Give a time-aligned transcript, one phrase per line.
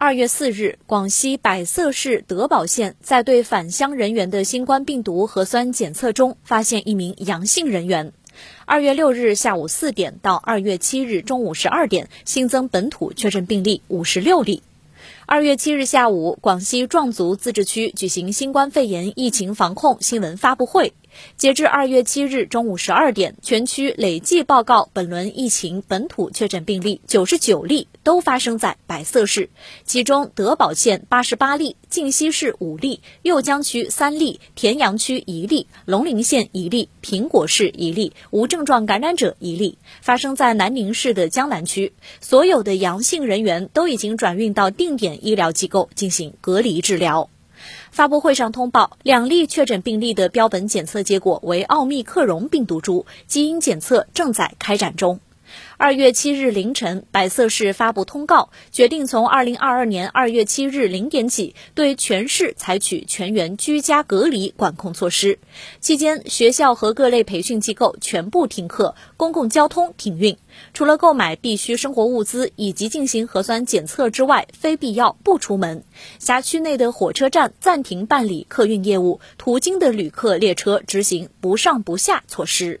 [0.00, 8.12] 二月四日，广西百色市德保县在对返乡人员的新冠病毒核酸检测中发现一名阳性人员。
[8.64, 14.62] 二月六日下午四点到二月七日中午十二点，新增本土确诊病例五十六例。
[15.26, 20.92] 二月七日下午，广西壮族自治区举行新冠肺炎疫情防控新闻发布会。
[21.36, 29.50] 截至二月七日中午十二点，全区累计报告本轮疫情本土确诊病例九十九例，都发生在百色市，
[29.84, 41.92] 其中德保县八十八例，靖西市五例，右江区三例，田阳区一例，龙陵县一例，苹果市一例，无症状感染者一例，发生在南宁市的江南区。
[42.20, 47.28] 所有的阳性人员都已经转运到定点医疗机构进行隔离治疗。
[47.90, 55.20] 发布会上通报，两例确诊病例的标本检测结果为奥密克戎病毒株，基因检测正在开展中。
[55.76, 65.38] 二月七日凌晨，百色市发布通告，决定从二零二二年二月七日零点起，对全市采取全员居家隔离管控措施。
[65.80, 70.36] 期间，学校和各类培训机构全部停课，公共交通停运。
[70.74, 75.84] 除了购买必需生活物资以及进行核酸检测之外，非必要不出门。
[76.18, 82.80] 辖区内的火车站暂停办理客运业务，途经的旅客列车执行不上不下措施。